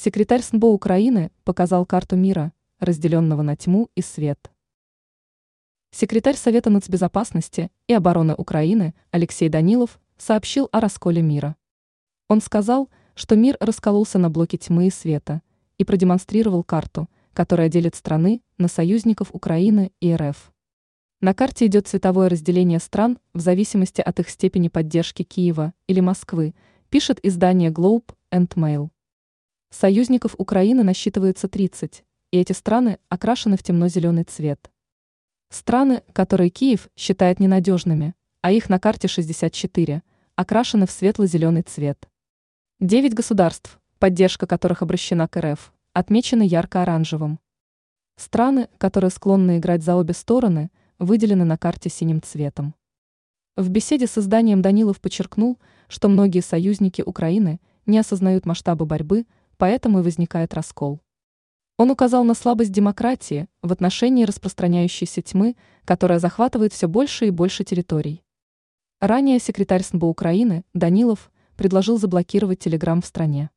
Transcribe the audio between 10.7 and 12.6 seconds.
о расколе мира. Он